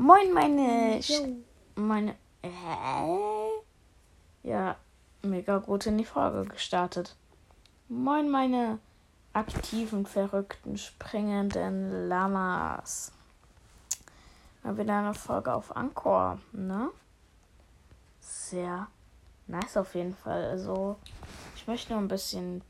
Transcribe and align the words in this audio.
Moin, 0.00 0.32
meine. 0.32 1.02
Sch 1.02 1.22
meine. 1.74 2.14
Hä? 2.44 3.18
Ja, 4.44 4.76
mega 5.22 5.58
gut 5.58 5.86
in 5.86 5.98
die 5.98 6.04
Folge 6.04 6.48
gestartet. 6.48 7.16
Moin, 7.88 8.30
meine 8.30 8.78
aktiven, 9.32 10.06
verrückten, 10.06 10.78
springenden 10.78 12.08
Lamas. 12.08 13.10
Mal 14.62 14.78
wieder 14.78 15.00
eine 15.00 15.14
Folge 15.14 15.52
auf 15.52 15.76
Anchor, 15.76 16.38
ne? 16.52 16.90
Sehr 18.20 18.86
nice 19.48 19.76
auf 19.78 19.96
jeden 19.96 20.14
Fall. 20.14 20.44
Also, 20.44 20.94
ich 21.56 21.66
möchte 21.66 21.92
nur 21.92 22.00
ein 22.00 22.06
bisschen 22.06 22.62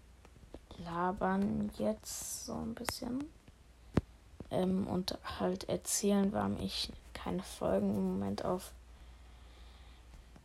labern 0.78 1.70
jetzt, 1.76 2.46
so 2.46 2.54
ein 2.54 2.74
bisschen. 2.74 3.30
Ähm, 4.50 4.86
und 4.86 5.18
halt 5.38 5.68
erzählen, 5.68 6.32
warum 6.32 6.58
ich 6.58 6.90
keine 7.28 7.42
Folgen 7.42 7.94
im 7.94 8.12
Moment 8.12 8.42
auf 8.46 8.72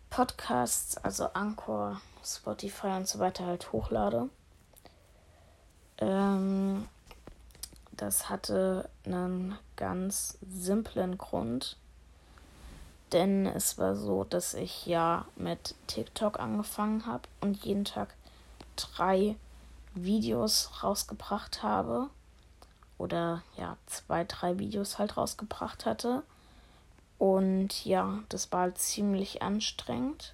Podcasts, 0.10 0.98
also 0.98 1.28
Anchor, 1.34 2.02
Spotify 2.26 2.88
und 2.88 3.08
so 3.08 3.20
weiter 3.20 3.46
halt 3.46 3.72
hochlade. 3.72 4.28
Ähm, 6.00 6.86
das 7.94 8.27
hatte 8.27 8.90
einen 9.05 9.58
ganz 9.77 10.38
simplen 10.41 11.18
Grund. 11.18 11.77
Denn 13.13 13.46
es 13.46 13.77
war 13.77 13.96
so, 13.96 14.26
dass 14.26 14.54
ich 14.54 14.86
ja 14.86 15.26
mit 15.38 15.76
TikTok 15.88 16.38
angefangen 16.38 17.05
habe 17.05 17.30
und 17.40 17.63
jeden 17.63 17.86
Tag 17.86 18.13
drei 18.76 19.38
Videos 19.94 20.84
rausgebracht 20.84 21.63
habe. 21.63 22.10
Oder 22.98 23.41
ja, 23.55 23.77
zwei, 23.86 24.26
drei 24.26 24.60
Videos 24.60 25.00
halt 25.00 25.16
rausgebracht 25.16 25.86
hatte. 25.86 26.24
Und 27.23 27.86
ja, 27.86 28.22
das 28.27 28.52
war 28.52 28.63
halt 28.63 28.77
ziemlich 28.77 29.41
anstrengend. 29.41 30.34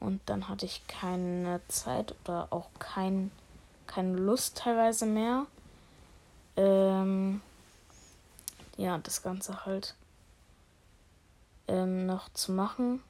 Und 0.00 0.20
dann 0.26 0.48
hatte 0.48 0.66
ich 0.66 0.84
keine 0.88 1.60
Zeit 1.68 2.16
oder 2.24 2.48
auch 2.50 2.70
kein, 2.80 3.30
keine 3.86 4.16
Lust 4.16 4.58
teilweise 4.58 5.06
mehr. 5.06 5.46
Ähm, 6.56 7.40
ja, 8.76 8.98
das 8.98 9.22
Ganze 9.22 9.64
halt 9.64 9.94
ähm, 11.68 12.06
noch 12.06 12.28
zu 12.30 12.50
machen. 12.50 13.00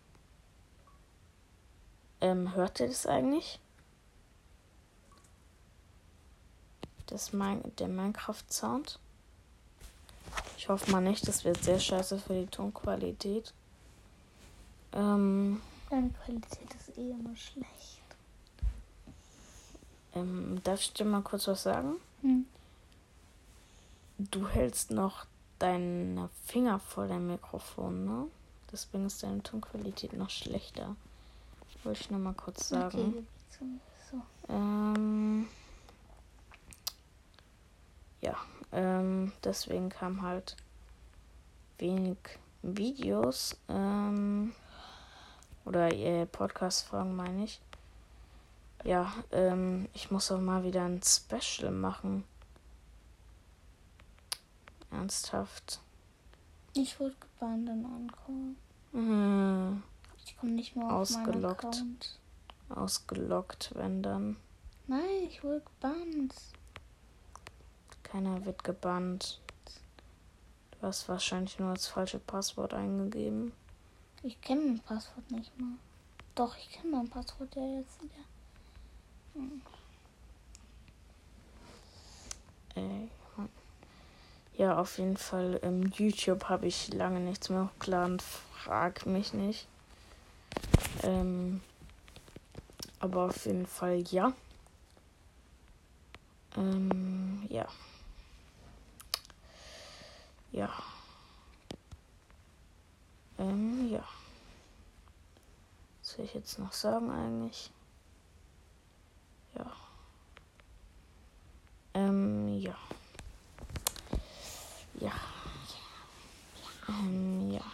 Ähm, 2.20 2.54
hört 2.54 2.78
ihr 2.80 2.88
das 2.88 3.06
eigentlich? 3.06 3.58
Das 7.06 7.32
mein, 7.32 7.62
der 7.78 7.88
Minecraft-Sound. 7.88 8.98
Ich 10.56 10.68
hoffe 10.68 10.90
mal 10.90 11.00
nicht, 11.00 11.26
das 11.26 11.44
wird 11.44 11.62
sehr 11.62 11.80
scheiße 11.80 12.18
für 12.18 12.34
die 12.34 12.46
Tonqualität. 12.46 13.52
Ähm, 14.92 15.60
Deine 15.90 16.10
Qualität 16.10 16.74
ist 16.74 16.96
eh 16.96 17.10
immer 17.10 17.34
schlecht. 17.36 18.00
Ähm, 20.14 20.60
darf 20.62 20.80
ich 20.80 20.92
dir 20.92 21.04
mal 21.04 21.22
kurz 21.22 21.48
was 21.48 21.62
sagen? 21.62 21.96
Hm. 22.20 22.46
Du 24.18 24.46
hältst 24.46 24.90
noch 24.90 25.26
deine 25.58 26.28
Finger 26.44 26.78
vor 26.78 27.06
dem 27.06 27.28
Mikrofon, 27.28 28.04
ne? 28.04 28.26
Deswegen 28.70 29.06
ist 29.06 29.22
deine 29.22 29.42
Tonqualität 29.42 30.12
noch 30.12 30.30
schlechter. 30.30 30.96
Wollte 31.84 32.00
ich 32.00 32.10
nur 32.10 32.20
mal 32.20 32.34
kurz 32.34 32.68
sagen. 32.68 33.26
Okay, 33.50 33.66
so. 34.10 34.22
Ähm, 34.48 35.48
ja, 38.20 38.36
ähm, 38.72 39.32
deswegen 39.44 39.88
kam 39.90 40.22
halt 40.22 40.56
wenig 41.78 42.18
Videos 42.62 43.56
ähm, 43.68 44.54
oder 45.64 45.92
äh, 45.92 46.26
Podcast-Folgen, 46.26 47.14
meine 47.16 47.44
ich. 47.44 47.60
Ja, 48.84 49.12
ähm, 49.30 49.88
ich 49.94 50.10
muss 50.10 50.30
auch 50.32 50.40
mal 50.40 50.64
wieder 50.64 50.84
ein 50.84 51.00
Special 51.02 51.70
machen. 51.70 52.24
Ernsthaft. 54.90 55.80
Ich 56.74 56.98
wurde 56.98 57.14
gebannt 57.20 57.68
in 57.68 57.84
Anchor. 57.84 58.34
Mhm. 58.92 59.82
Ich 60.24 60.36
komme 60.36 60.52
nicht 60.52 60.76
mehr 60.76 60.90
auf 60.90 61.10
meinen 61.10 61.26
Ausgelockt. 61.26 61.64
Account. 61.64 62.18
Ausgelockt, 62.70 63.72
wenn 63.74 64.02
dann. 64.02 64.36
Nein, 64.86 65.00
ich 65.26 65.42
wurde 65.44 65.60
gebannt. 65.60 66.34
Keiner 68.12 68.44
wird 68.44 68.62
gebannt. 68.62 69.40
Du 70.72 70.86
hast 70.86 71.08
wahrscheinlich 71.08 71.58
nur 71.58 71.72
das 71.72 71.86
falsche 71.86 72.18
Passwort 72.18 72.74
eingegeben. 72.74 73.52
Ich 74.22 74.38
kenne 74.42 74.60
mein 74.60 74.80
Passwort 74.80 75.30
nicht 75.30 75.58
mal. 75.58 75.78
Doch, 76.34 76.54
ich 76.58 76.70
kenne 76.72 76.96
mein 76.96 77.08
Passwort 77.08 77.56
ja 77.56 77.78
jetzt 77.78 78.02
wieder. 78.02 78.12
Ey. 82.74 83.08
Mann. 83.38 83.48
Ja, 84.58 84.76
auf 84.76 84.98
jeden 84.98 85.16
Fall. 85.16 85.58
Im 85.62 85.90
YouTube 85.92 86.50
habe 86.50 86.66
ich 86.66 86.92
lange 86.92 87.20
nichts 87.20 87.48
mehr 87.48 87.64
hochgeladen. 87.64 88.20
Frag 88.20 89.06
mich 89.06 89.32
nicht. 89.32 89.66
Ähm, 91.02 91.62
aber 93.00 93.22
auf 93.22 93.46
jeden 93.46 93.66
Fall 93.66 94.02
ja. 94.10 94.34
Ähm, 96.58 97.46
ja. 97.48 97.66
Ja. 100.52 100.70
Ähm, 103.38 103.88
ja. 103.90 104.04
Was 106.00 106.10
soll 106.12 106.24
ich 106.26 106.34
jetzt 106.34 106.58
noch 106.58 106.72
sagen 106.72 107.10
eigentlich? 107.10 107.70
Ja. 109.56 109.72
Ähm, 111.94 112.58
ja. 112.58 112.76
Ja. 115.00 115.12
Ähm, 116.88 117.50
ja. 117.50 117.64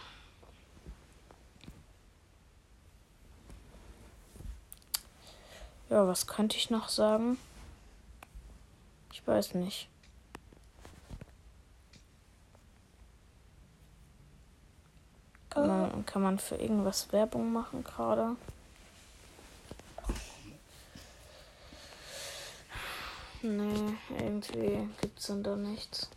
Ja, 5.89 6.07
was 6.07 6.27
könnte 6.27 6.55
ich 6.55 6.69
noch 6.69 6.87
sagen? 6.87 7.37
Ich 9.11 9.25
weiß 9.27 9.55
nicht. 9.55 9.89
Kann 15.99 15.99
man, 15.99 16.05
kann 16.05 16.21
man 16.21 16.39
für 16.39 16.55
irgendwas 16.55 17.11
Werbung 17.11 17.51
machen 17.51 17.83
gerade? 17.83 18.35
Nee, 23.41 23.93
irgendwie 24.17 24.89
gibt's 25.01 25.27
dann 25.27 25.43
da 25.43 25.55
nichts. 25.55 26.09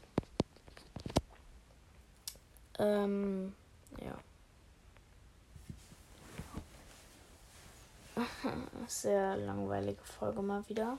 Ähm, 2.79 3.55
ja. 4.01 4.19
Sehr 8.89 9.37
langweilige 9.37 10.03
Folge 10.03 10.43
mal 10.43 10.69
wieder. 10.69 10.99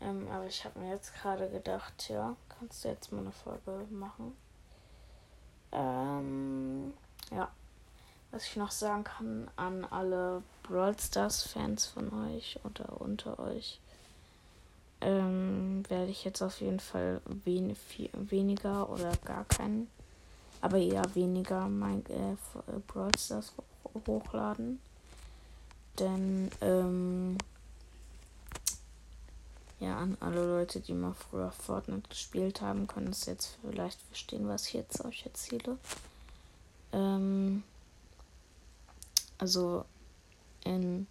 Ähm, 0.00 0.28
aber 0.30 0.46
ich 0.46 0.64
habe 0.64 0.80
mir 0.80 0.90
jetzt 0.90 1.14
gerade 1.14 1.48
gedacht, 1.48 2.08
ja, 2.08 2.36
kannst 2.48 2.84
du 2.84 2.88
jetzt 2.88 3.12
mal 3.12 3.20
eine 3.20 3.32
Folge 3.32 3.86
machen? 3.90 4.36
Ähm, 5.70 6.92
ja. 7.30 7.50
Was 8.34 8.46
ich 8.46 8.56
noch 8.56 8.72
sagen 8.72 9.04
kann 9.04 9.48
an 9.54 9.84
alle 9.84 10.42
Brawl 10.64 10.98
Stars 10.98 11.44
Fans 11.44 11.86
von 11.86 12.12
euch 12.26 12.58
oder 12.64 13.00
unter 13.00 13.38
euch, 13.38 13.78
ähm, 15.00 15.84
werde 15.88 16.10
ich 16.10 16.24
jetzt 16.24 16.42
auf 16.42 16.60
jeden 16.60 16.80
Fall 16.80 17.20
wen 17.26 17.76
viel, 17.76 18.10
weniger 18.12 18.90
oder 18.90 19.12
gar 19.24 19.44
keinen, 19.44 19.88
aber 20.60 20.78
eher 20.78 21.04
weniger 21.14 21.68
mein 21.68 22.04
äh, 22.06 22.32
äh, 22.32 22.80
Brawl 22.88 23.16
Stars 23.16 23.52
ho- 23.56 24.02
hochladen. 24.08 24.80
Denn, 26.00 26.50
ähm, 26.60 27.38
ja, 29.78 29.96
an 29.96 30.16
alle 30.18 30.44
Leute, 30.44 30.80
die 30.80 30.94
mal 30.94 31.14
früher 31.14 31.52
Fortnite 31.52 32.08
gespielt 32.08 32.60
haben, 32.62 32.88
können 32.88 33.10
es 33.12 33.26
jetzt 33.26 33.58
vielleicht 33.62 34.02
verstehen, 34.02 34.48
was 34.48 34.66
ich 34.66 34.72
jetzt 34.72 35.04
euch 35.04 35.24
erzähle. 35.24 35.78
Ähm, 36.92 37.62
also, 39.38 39.84
in 40.64 41.06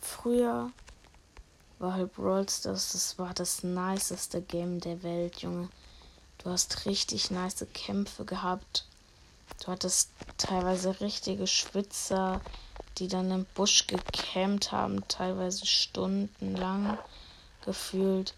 früher 0.00 0.70
war 1.78 1.94
halt 1.94 2.14
Brawl 2.14 2.48
Stars, 2.48 2.92
das 2.92 3.18
war 3.18 3.34
das 3.34 3.62
niceste 3.62 4.42
Game 4.42 4.80
der 4.80 5.02
Welt, 5.02 5.42
Junge. 5.42 5.68
Du 6.38 6.50
hast 6.50 6.86
richtig 6.86 7.30
nice 7.30 7.66
Kämpfe 7.74 8.24
gehabt. 8.24 8.86
Du 9.64 9.72
hattest 9.72 10.10
teilweise 10.36 11.00
richtige 11.00 11.46
Schwitzer, 11.46 12.40
die 12.98 13.08
dann 13.08 13.30
im 13.30 13.44
Busch 13.54 13.86
gecampt 13.86 14.72
haben, 14.72 15.06
teilweise 15.08 15.66
stundenlang 15.66 16.98
gefühlt. 17.64 18.34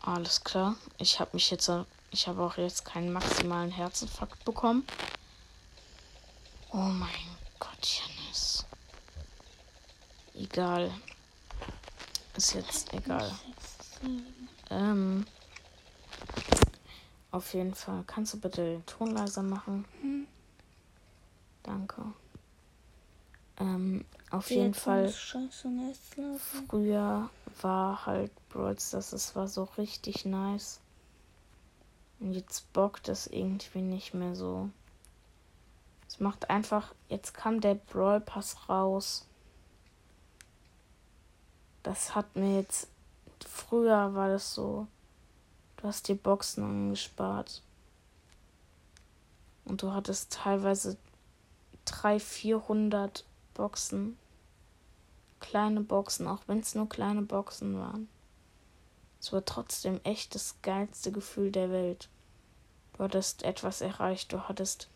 Alles 0.00 0.42
klar. 0.44 0.76
Ich 0.98 1.20
habe 1.20 1.30
mich 1.34 1.50
jetzt 1.50 1.70
Ich 2.10 2.26
habe 2.28 2.42
auch 2.42 2.58
jetzt 2.58 2.84
keinen 2.84 3.12
maximalen 3.12 3.70
Herzinfarkt 3.70 4.44
bekommen. 4.44 4.84
Oh 6.72 6.78
mein 6.78 7.10
Gott, 7.58 7.78
Janis. 7.82 8.64
Egal. 10.34 10.90
Ist 12.34 12.54
jetzt 12.54 12.92
egal. 12.94 13.30
Ähm. 14.70 15.26
Auf 17.30 17.52
jeden 17.54 17.74
Fall. 17.74 18.04
Kannst 18.06 18.34
du 18.34 18.40
bitte 18.40 18.64
den 18.64 18.86
Ton 18.86 19.10
leiser 19.10 19.42
machen? 19.42 19.84
Mhm. 20.02 20.26
Danke. 21.62 22.04
Ähm, 23.58 24.04
auf 24.30 24.48
Wie 24.50 24.54
jeden 24.54 24.74
Fall. 24.74 25.08
Früher 26.68 27.30
war 27.60 28.06
halt 28.06 28.30
Brawl 28.48 28.78
Stars, 28.78 29.12
es 29.12 29.36
war 29.36 29.46
so 29.46 29.64
richtig 29.76 30.24
nice. 30.24 30.80
Und 32.18 32.32
jetzt 32.34 32.72
bockt 32.72 33.08
es 33.08 33.26
irgendwie 33.26 33.82
nicht 33.82 34.14
mehr 34.14 34.34
so. 34.34 34.70
Es 36.12 36.20
macht 36.20 36.50
einfach. 36.50 36.94
Jetzt 37.08 37.32
kam 37.32 37.62
der 37.62 37.74
Brawl 37.74 38.20
Pass 38.20 38.68
raus. 38.68 39.26
Das 41.82 42.14
hat 42.14 42.36
mir 42.36 42.60
jetzt. 42.60 42.88
Früher 43.48 44.14
war 44.14 44.28
das 44.28 44.52
so. 44.52 44.86
Du 45.78 45.84
hast 45.84 46.08
die 46.08 46.14
Boxen 46.14 46.64
angespart. 46.64 47.62
Und 49.64 49.80
du 49.80 49.94
hattest 49.94 50.34
teilweise 50.34 50.98
300, 51.86 52.20
400 52.20 53.24
Boxen. 53.54 54.18
Kleine 55.40 55.80
Boxen, 55.80 56.28
auch 56.28 56.42
wenn 56.46 56.60
es 56.60 56.74
nur 56.74 56.90
kleine 56.90 57.22
Boxen 57.22 57.78
waren. 57.78 58.06
Es 59.18 59.32
war 59.32 59.46
trotzdem 59.46 59.98
echt 60.04 60.34
das 60.34 60.56
geilste 60.60 61.10
Gefühl 61.10 61.50
der 61.50 61.70
Welt. 61.70 62.10
Du 62.92 63.04
hattest 63.04 63.44
etwas 63.44 63.80
erreicht. 63.80 64.30
Du 64.34 64.42
hattest 64.42 64.90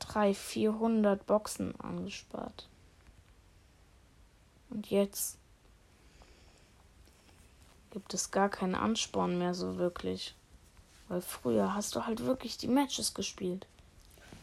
300, 0.00 0.36
400 0.36 1.26
Boxen 1.26 1.78
angespart. 1.80 2.68
Und 4.70 4.90
jetzt 4.90 5.38
gibt 7.90 8.12
es 8.12 8.30
gar 8.30 8.48
keinen 8.48 8.74
Ansporn 8.74 9.38
mehr 9.38 9.54
so 9.54 9.76
wirklich. 9.78 10.34
Weil 11.08 11.20
früher 11.20 11.74
hast 11.74 11.94
du 11.94 12.06
halt 12.06 12.24
wirklich 12.24 12.56
die 12.56 12.68
Matches 12.68 13.14
gespielt. 13.14 13.66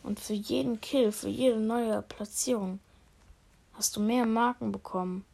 Und 0.03 0.19
für 0.19 0.33
jeden 0.33 0.79
Kill, 0.81 1.11
für 1.11 1.29
jede 1.29 1.59
neue 1.59 2.01
Platzierung 2.01 2.79
hast 3.73 3.95
du 3.95 3.99
mehr 3.99 4.25
Marken 4.25 4.71
bekommen. 4.71 5.25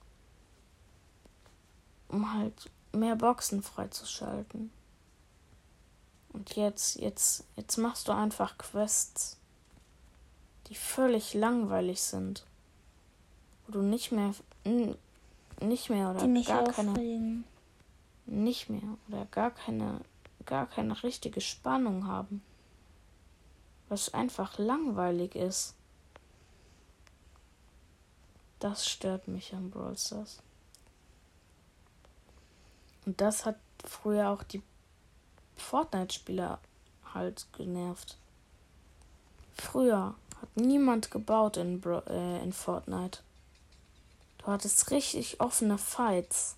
Um 2.09 2.33
halt 2.33 2.69
mehr 2.91 3.15
Boxen 3.15 3.61
freizuschalten. 3.61 4.71
Und 6.29 6.55
jetzt, 6.55 6.99
jetzt, 6.99 7.45
jetzt 7.55 7.77
machst 7.77 8.07
du 8.07 8.11
einfach 8.13 8.57
Quests, 8.57 9.36
die 10.69 10.75
völlig 10.75 11.33
langweilig 11.33 12.01
sind. 12.01 12.45
Wo 13.65 13.73
du 13.73 13.81
nicht 13.81 14.11
mehr, 14.11 14.33
nicht 15.61 15.89
mehr 15.89 16.11
oder 16.11 16.27
gar 16.43 16.71
keine, 16.71 17.43
nicht 18.25 18.69
mehr 18.69 18.97
oder 19.07 19.25
gar 19.25 19.51
keine, 19.51 20.01
gar 20.45 20.67
keine 20.67 21.01
richtige 21.03 21.41
Spannung 21.41 22.07
haben. 22.07 22.41
Was 23.89 24.13
einfach 24.13 24.57
langweilig 24.57 25.35
ist. 25.35 25.73
Das 28.59 28.87
stört 28.87 29.27
mich 29.27 29.53
an 29.53 29.69
Brawl 29.69 29.97
Stars. 29.97 30.41
Und 33.05 33.21
das 33.21 33.45
hat 33.45 33.57
früher 33.85 34.29
auch 34.29 34.43
die 34.43 34.61
Fortnite-Spieler 35.55 36.59
halt 37.13 37.47
genervt. 37.53 38.17
Früher 39.53 40.15
hat 40.41 40.55
niemand 40.55 41.11
gebaut 41.11 41.57
in, 41.57 41.81
Bro 41.81 42.03
äh, 42.07 42.43
in 42.43 42.53
Fortnite. 42.53 43.19
Du 44.37 44.47
hattest 44.47 44.91
richtig 44.91 45.39
offene 45.41 45.77
Fights. 45.77 46.55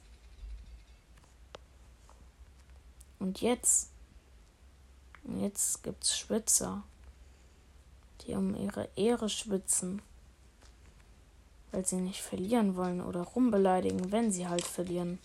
Und 3.19 3.41
jetzt, 3.41 3.89
jetzt 5.39 5.83
gibt's 5.83 6.17
Schwitzer, 6.17 6.83
die 8.21 8.33
um 8.33 8.55
ihre 8.55 8.87
Ehre 8.95 9.27
schwitzen, 9.27 10.01
weil 11.71 11.85
sie 11.85 11.97
nicht 11.97 12.21
verlieren 12.21 12.75
wollen 12.75 13.01
oder 13.01 13.21
rumbeleidigen, 13.21 14.11
wenn 14.11 14.31
sie 14.31 14.47
halt 14.47 14.65
verlieren. 14.65 15.19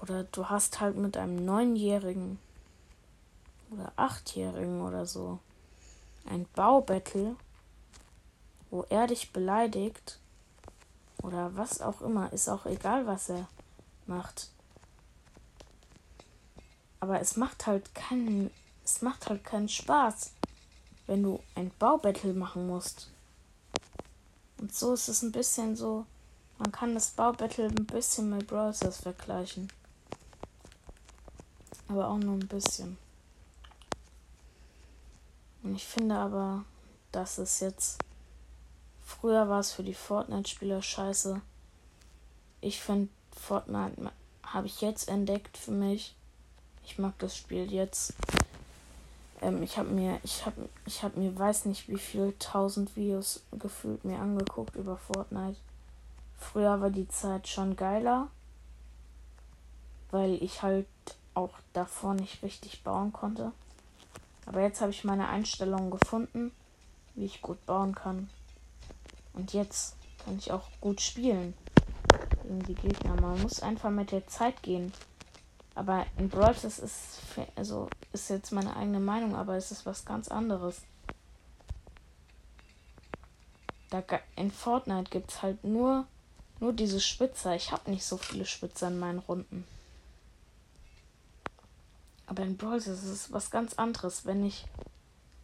Oder 0.00 0.24
du 0.24 0.48
hast 0.48 0.80
halt 0.80 0.96
mit 0.96 1.16
einem 1.16 1.44
Neunjährigen 1.44 2.38
oder 3.78 3.92
Achtjährigen 3.96 4.80
oder 4.80 5.06
so 5.06 5.38
ein 6.26 6.46
Baubattle, 6.54 7.36
wo 8.70 8.84
er 8.90 9.06
dich 9.06 9.32
beleidigt 9.32 10.18
oder 11.22 11.56
was 11.56 11.80
auch 11.80 12.00
immer, 12.00 12.32
ist 12.32 12.48
auch 12.48 12.66
egal, 12.66 13.06
was 13.06 13.30
er 13.30 13.48
macht. 14.06 14.50
Aber 17.00 17.20
es 17.20 17.36
macht 17.36 17.66
halt 17.66 17.94
keinen, 17.94 18.50
es 18.84 19.02
macht 19.02 19.28
halt 19.28 19.44
keinen 19.44 19.68
Spaß, 19.68 20.32
wenn 21.06 21.22
du 21.22 21.40
ein 21.54 21.70
Baubattle 21.78 22.34
machen 22.34 22.66
musst. 22.66 23.10
Und 24.60 24.74
so 24.74 24.92
ist 24.94 25.08
es 25.08 25.22
ein 25.22 25.32
bisschen 25.32 25.76
so, 25.76 26.04
man 26.58 26.72
kann 26.72 26.94
das 26.94 27.10
Baubattle 27.10 27.66
ein 27.66 27.86
bisschen 27.86 28.30
mit 28.30 28.48
Browsers 28.48 28.98
vergleichen. 29.00 29.72
Aber 31.86 32.08
auch 32.08 32.18
nur 32.18 32.34
ein 32.34 32.48
bisschen. 32.48 32.98
Und 35.62 35.74
ich 35.74 35.86
finde 35.86 36.16
aber, 36.16 36.64
dass 37.12 37.38
es 37.38 37.60
jetzt. 37.60 37.98
Früher 39.04 39.48
war 39.48 39.60
es 39.60 39.72
für 39.72 39.82
die 39.82 39.94
Fortnite-Spieler 39.94 40.82
scheiße. 40.82 41.40
Ich 42.60 42.80
finde, 42.80 43.08
Fortnite 43.32 44.10
habe 44.42 44.66
ich 44.66 44.80
jetzt 44.80 45.08
entdeckt 45.08 45.56
für 45.56 45.70
mich. 45.70 46.14
Ich 46.84 46.98
mag 46.98 47.18
das 47.18 47.36
Spiel 47.36 47.72
jetzt. 47.72 48.14
Ähm, 49.40 49.62
ich 49.62 49.78
habe 49.78 49.88
mir, 49.90 50.20
ich 50.22 50.44
habe, 50.44 50.68
ich 50.86 51.02
habe 51.02 51.18
mir, 51.18 51.38
weiß 51.38 51.66
nicht 51.66 51.88
wie 51.88 51.98
viel 51.98 52.34
tausend 52.38 52.96
Videos 52.96 53.42
gefühlt 53.52 54.04
mir 54.04 54.18
angeguckt 54.18 54.74
über 54.76 54.96
Fortnite. 54.96 55.58
Früher 56.38 56.80
war 56.80 56.90
die 56.90 57.08
Zeit 57.08 57.48
schon 57.48 57.76
geiler, 57.76 58.28
weil 60.10 60.42
ich 60.42 60.62
halt 60.62 60.86
auch 61.34 61.54
davor 61.72 62.14
nicht 62.14 62.42
richtig 62.42 62.82
bauen 62.82 63.12
konnte. 63.12 63.52
Aber 64.48 64.62
jetzt 64.62 64.80
habe 64.80 64.90
ich 64.90 65.04
meine 65.04 65.28
Einstellungen 65.28 65.90
gefunden, 65.90 66.52
wie 67.14 67.26
ich 67.26 67.42
gut 67.42 67.64
bauen 67.66 67.94
kann. 67.94 68.30
Und 69.34 69.52
jetzt 69.52 69.94
kann 70.24 70.38
ich 70.38 70.50
auch 70.50 70.68
gut 70.80 71.02
spielen 71.02 71.52
gegen 72.42 72.62
die 72.62 72.74
Gegner. 72.74 73.20
Man 73.20 73.42
muss 73.42 73.60
einfach 73.60 73.90
mit 73.90 74.10
der 74.10 74.26
Zeit 74.26 74.62
gehen. 74.62 74.90
Aber 75.74 76.06
in 76.16 76.30
Brawl 76.30 76.56
das 76.62 76.78
ist 76.78 77.20
also 77.56 77.88
ist 78.12 78.30
jetzt 78.30 78.50
meine 78.50 78.74
eigene 78.74 79.00
Meinung, 79.00 79.36
aber 79.36 79.56
es 79.56 79.70
ist 79.70 79.84
was 79.84 80.06
ganz 80.06 80.28
anderes. 80.28 80.80
Da, 83.90 84.02
in 84.34 84.50
Fortnite 84.50 85.10
gibt 85.10 85.30
es 85.30 85.42
halt 85.42 85.62
nur 85.62 86.06
nur 86.58 86.72
diese 86.72 87.00
Spitzer. 87.00 87.54
Ich 87.54 87.70
habe 87.70 87.90
nicht 87.90 88.04
so 88.04 88.16
viele 88.16 88.46
Spitzer 88.46 88.88
in 88.88 88.98
meinen 88.98 89.18
Runden. 89.18 89.64
Aber 92.28 92.42
in 92.42 92.56
Brawl 92.56 92.76
ist 92.76 92.88
es 92.88 93.32
was 93.32 93.50
ganz 93.50 93.74
anderes, 93.74 94.26
wenn 94.26 94.44
ich 94.44 94.66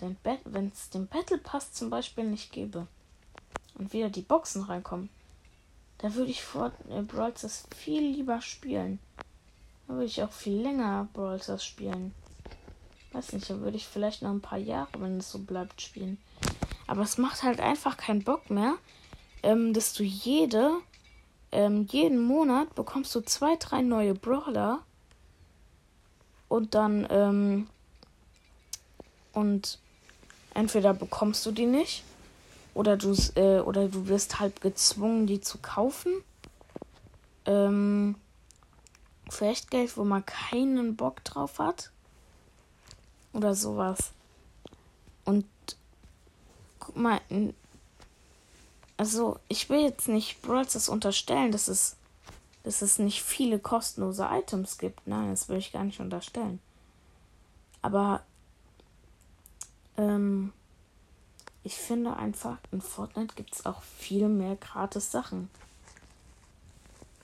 den 0.00 0.16
wenn 0.44 0.68
es 0.68 0.90
den 0.90 1.06
Battle 1.08 1.38
Pass 1.38 1.72
zum 1.72 1.88
Beispiel 1.88 2.24
nicht 2.24 2.52
gebe 2.52 2.86
und 3.78 3.92
wieder 3.92 4.10
die 4.10 4.22
Boxen 4.22 4.62
reinkommen, 4.62 5.08
da 5.98 6.14
würde 6.14 6.30
ich 6.30 6.42
vor 6.42 6.72
äh, 6.90 7.00
Brawl 7.00 7.36
Stars 7.36 7.66
viel 7.74 8.02
lieber 8.02 8.40
spielen. 8.42 8.98
Da 9.86 9.94
würde 9.94 10.06
ich 10.06 10.22
auch 10.22 10.32
viel 10.32 10.60
länger 10.60 11.08
Brawl 11.14 11.42
Stars 11.42 11.64
spielen. 11.64 12.14
Weiß 13.12 13.32
nicht, 13.32 13.48
da 13.48 13.60
würde 13.60 13.76
ich 13.76 13.86
vielleicht 13.86 14.22
noch 14.22 14.30
ein 14.30 14.40
paar 14.40 14.58
Jahre, 14.58 14.90
wenn 14.98 15.18
es 15.18 15.30
so 15.30 15.38
bleibt, 15.38 15.80
spielen. 15.80 16.18
Aber 16.86 17.02
es 17.02 17.16
macht 17.16 17.42
halt 17.42 17.60
einfach 17.60 17.96
keinen 17.96 18.24
Bock 18.24 18.50
mehr, 18.50 18.74
ähm, 19.42 19.72
dass 19.72 19.94
du 19.94 20.02
jede, 20.02 20.72
ähm, 21.50 21.86
jeden 21.90 22.20
Monat 22.20 22.74
bekommst 22.74 23.14
du 23.14 23.20
zwei, 23.20 23.56
drei 23.56 23.80
neue 23.80 24.14
Brawler 24.14 24.82
und 26.48 26.74
dann 26.74 27.06
ähm, 27.10 27.68
und 29.32 29.78
entweder 30.54 30.94
bekommst 30.94 31.44
du 31.46 31.50
die 31.50 31.66
nicht 31.66 32.04
oder 32.74 32.96
du 32.96 33.14
äh, 33.36 33.60
oder 33.60 33.88
du 33.88 34.08
wirst 34.08 34.40
halt 34.40 34.60
gezwungen, 34.60 35.26
die 35.26 35.40
zu 35.40 35.58
kaufen. 35.58 36.12
Ähm, 37.46 38.16
für 39.30 39.46
Echtgeld, 39.46 39.96
wo 39.96 40.04
man 40.04 40.24
keinen 40.24 40.96
Bock 40.96 41.24
drauf 41.24 41.58
hat. 41.58 41.90
Oder 43.32 43.54
sowas. 43.54 44.12
Und 45.24 45.46
guck 46.78 46.96
mal, 46.96 47.20
also 48.96 49.38
ich 49.48 49.68
will 49.70 49.80
jetzt 49.80 50.08
nicht 50.08 50.42
Brawls 50.42 50.74
das 50.74 50.88
unterstellen, 50.88 51.50
dass 51.50 51.68
es 51.68 51.96
dass 52.64 52.82
es 52.82 52.98
nicht 52.98 53.22
viele 53.22 53.58
kostenlose 53.58 54.26
Items 54.30 54.78
gibt. 54.78 55.06
Nein, 55.06 55.30
das 55.30 55.48
will 55.48 55.58
ich 55.58 55.72
gar 55.72 55.84
nicht 55.84 56.00
unterstellen. 56.00 56.60
Aber 57.82 58.22
ähm, 59.96 60.52
ich 61.62 61.76
finde 61.76 62.16
einfach, 62.16 62.56
in 62.72 62.80
Fortnite 62.80 63.34
gibt 63.36 63.54
es 63.54 63.66
auch 63.66 63.82
viel 63.82 64.28
mehr 64.28 64.56
gratis 64.56 65.12
Sachen. 65.12 65.50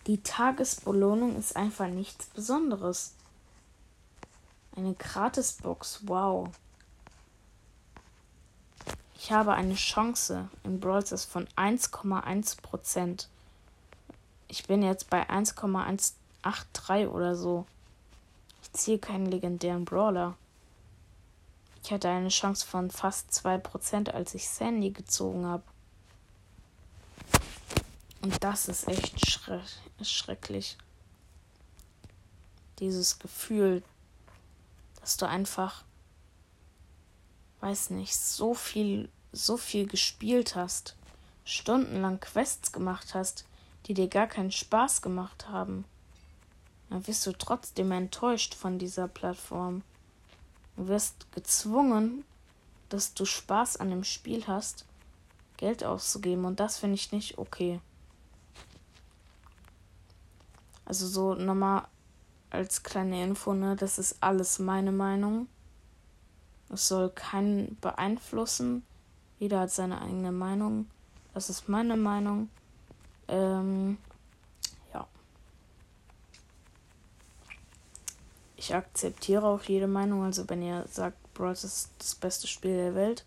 Die 0.06 0.22
Tagesbelohnung 0.22 1.36
ist 1.36 1.56
einfach 1.56 1.88
nichts 1.88 2.26
Besonderes. 2.26 3.14
Eine 4.76 4.94
Gratisbox, 4.94 6.00
wow. 6.06 6.48
Ich 9.14 9.32
habe 9.32 9.52
eine 9.54 9.74
Chance 9.74 10.48
in 10.64 10.80
Brawl 10.80 11.04
Stars 11.04 11.24
von 11.24 11.46
1,1%. 11.56 13.26
Ich 14.50 14.66
bin 14.66 14.82
jetzt 14.82 15.08
bei 15.10 15.30
1,183 15.30 17.06
oder 17.06 17.36
so. 17.36 17.66
Ich 18.62 18.72
ziehe 18.72 18.98
keinen 18.98 19.26
legendären 19.26 19.84
Brawler. 19.84 20.36
Ich 21.84 21.92
hatte 21.92 22.08
eine 22.08 22.30
Chance 22.30 22.66
von 22.66 22.90
fast 22.90 23.30
2%, 23.30 24.10
als 24.10 24.34
ich 24.34 24.48
Sandy 24.48 24.90
gezogen 24.90 25.46
habe. 25.46 25.62
Und 28.22 28.42
das 28.42 28.66
ist 28.66 28.88
echt 28.88 29.24
schre 29.24 29.62
schrecklich. 30.02 30.76
Dieses 32.80 33.20
Gefühl, 33.20 33.84
dass 35.00 35.16
du 35.16 35.28
einfach, 35.28 35.84
weiß 37.60 37.90
nicht, 37.90 38.16
so 38.16 38.54
viel, 38.54 39.08
so 39.30 39.56
viel 39.56 39.86
gespielt 39.86 40.56
hast, 40.56 40.96
stundenlang 41.44 42.18
Quests 42.18 42.72
gemacht 42.72 43.14
hast, 43.14 43.44
die 43.86 43.94
dir 43.94 44.08
gar 44.08 44.26
keinen 44.26 44.52
Spaß 44.52 45.02
gemacht 45.02 45.48
haben. 45.48 45.84
Dann 46.88 47.06
wirst 47.06 47.26
du 47.26 47.32
trotzdem 47.32 47.92
enttäuscht 47.92 48.54
von 48.54 48.78
dieser 48.78 49.08
Plattform. 49.08 49.82
Du 50.76 50.88
wirst 50.88 51.30
gezwungen, 51.32 52.24
dass 52.88 53.14
du 53.14 53.24
Spaß 53.24 53.76
an 53.78 53.90
dem 53.90 54.04
Spiel 54.04 54.46
hast, 54.46 54.84
Geld 55.56 55.84
auszugeben. 55.84 56.44
Und 56.44 56.60
das 56.60 56.78
finde 56.78 56.96
ich 56.96 57.12
nicht 57.12 57.38
okay. 57.38 57.80
Also 60.84 61.06
so 61.06 61.34
nochmal 61.34 61.86
als 62.50 62.82
kleine 62.82 63.22
Info, 63.22 63.54
ne, 63.54 63.76
das 63.76 63.98
ist 63.98 64.16
alles 64.20 64.58
meine 64.58 64.90
Meinung. 64.90 65.46
Es 66.68 66.88
soll 66.88 67.10
keinen 67.10 67.76
beeinflussen. 67.80 68.84
Jeder 69.38 69.60
hat 69.60 69.70
seine 69.70 70.02
eigene 70.02 70.32
Meinung. 70.32 70.88
Das 71.32 71.48
ist 71.48 71.68
meine 71.68 71.96
Meinung. 71.96 72.48
Ähm, 73.30 73.96
ja. 74.92 75.06
Ich 78.56 78.74
akzeptiere 78.74 79.46
auch 79.46 79.62
jede 79.62 79.86
Meinung. 79.86 80.24
Also 80.24 80.48
wenn 80.48 80.62
ihr 80.62 80.84
sagt, 80.88 81.16
Brawl 81.34 81.52
ist 81.52 81.90
das 81.98 82.14
beste 82.16 82.48
Spiel 82.48 82.76
der 82.76 82.94
Welt, 82.94 83.24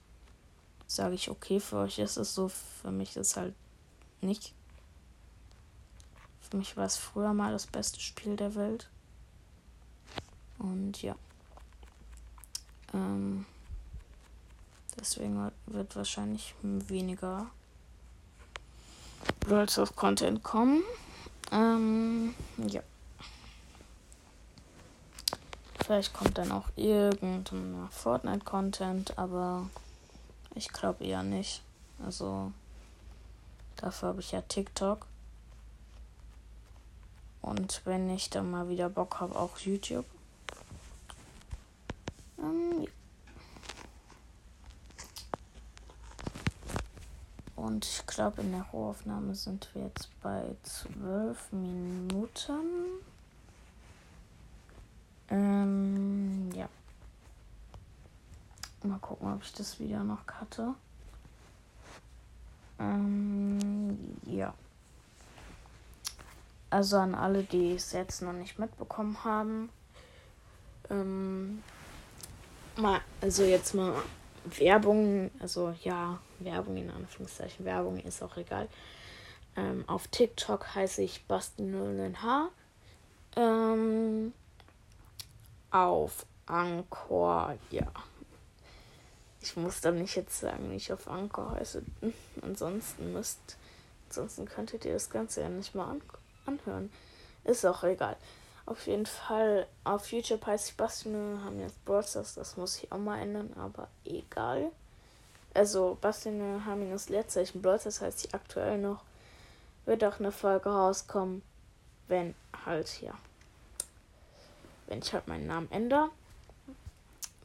sage 0.87 1.15
ich, 1.15 1.29
okay, 1.29 1.59
für 1.59 1.77
euch 1.77 1.99
ist 1.99 2.17
es 2.17 2.35
so, 2.35 2.49
für 2.49 2.91
mich 2.91 3.15
ist 3.15 3.31
es 3.31 3.37
halt 3.37 3.55
nicht. 4.21 4.53
Für 6.41 6.57
mich 6.57 6.75
war 6.75 6.85
es 6.85 6.97
früher 6.97 7.33
mal 7.33 7.53
das 7.53 7.65
beste 7.65 7.99
Spiel 7.99 8.35
der 8.35 8.55
Welt. 8.55 8.89
Und 10.59 11.01
ja. 11.01 11.15
Ähm, 12.93 13.45
deswegen 14.99 15.51
wird 15.65 15.95
wahrscheinlich 15.95 16.53
weniger 16.61 17.49
Brawl 19.45 19.69
Stars 19.69 19.95
Content 19.95 20.43
kommen. 20.43 20.83
Ähm, 21.51 22.33
ja. 22.57 22.81
Vielleicht 25.85 26.13
kommt 26.13 26.37
dann 26.37 26.51
auch 26.51 26.69
irgendein 26.75 27.89
Fortnite-Content, 27.91 29.17
aber 29.17 29.67
ich 30.55 30.69
glaube 30.69 31.03
eher 31.03 31.23
nicht. 31.23 31.61
Also 32.05 32.51
dafür 33.75 34.09
habe 34.09 34.21
ich 34.21 34.31
ja 34.31 34.41
TikTok. 34.41 35.05
Und 37.41 37.81
wenn 37.83 38.09
ich 38.09 38.29
dann 38.29 38.49
mal 38.49 38.69
wieder 38.69 38.89
Bock 38.89 39.19
habe, 39.19 39.35
auch 39.35 39.57
YouTube. 39.57 40.05
Ähm, 42.39 42.83
ja. 42.83 43.02
Und 47.63 47.85
ich 47.85 48.05
glaube, 48.07 48.41
in 48.41 48.51
der 48.51 48.63
Rohaufnahme 48.73 49.35
sind 49.35 49.69
wir 49.73 49.83
jetzt 49.83 50.09
bei 50.21 50.53
zwölf 50.63 51.49
Minuten. 51.53 52.99
Ähm, 55.29 56.51
ja. 56.53 56.67
Mal 58.83 58.99
gucken, 58.99 59.31
ob 59.31 59.41
ich 59.43 59.53
das 59.53 59.79
Video 59.79 60.03
noch 60.03 60.25
cutte. 60.25 60.73
Ähm, 62.79 64.17
ja. 64.25 64.53
Also 66.69 66.97
an 66.97 67.15
alle, 67.15 67.43
die 67.43 67.75
es 67.75 67.93
jetzt 67.93 68.21
noch 68.21 68.33
nicht 68.33 68.59
mitbekommen 68.59 69.23
haben. 69.23 69.69
Ähm, 70.89 71.63
mal, 72.75 72.99
also 73.21 73.43
jetzt 73.43 73.73
mal 73.73 73.93
Werbung, 74.57 75.31
also 75.39 75.73
ja, 75.81 76.19
Werbung 76.45 76.77
in 76.77 76.89
Anführungszeichen, 76.89 77.65
Werbung 77.65 77.99
ist 77.99 78.21
auch 78.21 78.37
egal. 78.37 78.67
Ähm, 79.55 79.83
auf 79.87 80.07
TikTok 80.07 80.75
heiße 80.75 81.01
ich 81.01 81.25
Basti00H. 81.29 82.47
Ähm, 83.35 84.33
auf 85.71 86.25
Anchor, 86.45 87.55
ja. 87.69 87.91
Ich 89.41 89.55
muss 89.57 89.81
dann 89.81 89.97
nicht 89.97 90.15
jetzt 90.15 90.39
sagen, 90.39 90.71
wie 90.71 90.75
ich 90.75 90.93
auf 90.93 91.07
Anchor 91.07 91.51
heiße. 91.51 91.83
Ansonsten 92.41 93.13
müsst, 93.13 93.57
ansonsten 94.07 94.45
könntet 94.45 94.85
ihr 94.85 94.93
das 94.93 95.09
Ganze 95.09 95.41
ja 95.41 95.49
nicht 95.49 95.75
mal 95.75 95.89
an, 95.89 96.01
anhören. 96.45 96.91
Ist 97.43 97.65
auch 97.65 97.83
egal. 97.83 98.15
Auf 98.65 98.87
jeden 98.87 99.05
Fall 99.05 99.67
auf 99.83 100.11
YouTube 100.11 100.45
heißt 100.45 100.69
ich 100.69 100.77
Bastian, 100.77 101.43
haben 101.43 101.59
jetzt 101.59 101.83
Broadstars, 101.83 102.35
das 102.35 102.55
muss 102.55 102.77
ich 102.77 102.91
auch 102.91 102.97
mal 102.97 103.19
ändern, 103.19 103.51
aber 103.57 103.89
egal. 104.05 104.71
Also 105.53 105.97
Bastian 106.01 106.65
haben 106.65 106.89
das 106.89 107.09
Leerzeichen 107.09 107.61
Broadstars 107.61 108.01
heißt 108.01 108.25
ich 108.25 108.33
aktuell 108.33 108.77
noch. 108.77 109.03
Wird 109.85 110.03
auch 110.03 110.19
eine 110.19 110.31
Folge 110.31 110.69
rauskommen, 110.69 111.41
wenn 112.07 112.33
halt, 112.65 113.01
ja 113.01 113.13
wenn 114.87 114.99
ich 114.99 115.13
halt 115.13 115.27
meinen 115.27 115.47
Namen 115.47 115.71
ändere. 115.71 116.09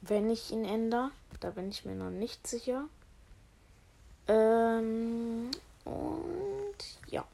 Wenn 0.00 0.30
ich 0.30 0.50
ihn 0.50 0.64
ändere, 0.64 1.10
da 1.40 1.50
bin 1.50 1.70
ich 1.70 1.84
mir 1.84 1.94
noch 1.94 2.10
nicht 2.10 2.46
sicher. 2.46 2.84
Ähm, 4.26 5.50
und 5.84 6.76
ja. 7.06 7.24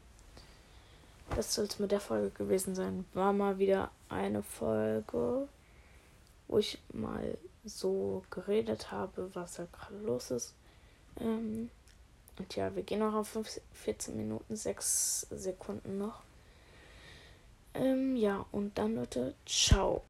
Das 1.34 1.54
soll 1.54 1.64
es 1.64 1.78
mit 1.78 1.90
der 1.90 2.00
Folge 2.00 2.30
gewesen 2.30 2.74
sein. 2.74 3.04
War 3.12 3.32
mal 3.32 3.58
wieder 3.58 3.90
eine 4.08 4.42
Folge, 4.42 5.48
wo 6.46 6.58
ich 6.58 6.78
mal 6.92 7.36
so 7.64 8.22
geredet 8.30 8.92
habe, 8.92 9.30
was 9.34 9.54
da 9.54 9.66
gerade 9.72 9.98
los 10.04 10.30
ist. 10.30 10.54
Ähm, 11.20 11.70
und 12.38 12.56
ja, 12.56 12.74
wir 12.74 12.82
gehen 12.82 13.00
noch 13.00 13.14
auf 13.14 13.38
14 13.72 14.16
Minuten, 14.16 14.56
6 14.56 15.26
Sekunden 15.30 15.98
noch. 15.98 16.22
Ähm, 17.74 18.16
ja, 18.16 18.44
und 18.52 18.76
dann 18.78 18.94
Leute, 18.94 19.34
ciao. 19.46 20.02